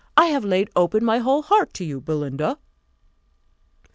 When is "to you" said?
1.75-2.01